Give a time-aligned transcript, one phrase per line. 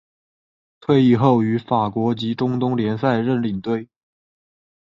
[0.79, 3.87] 退役后于法国及中东联赛任领队。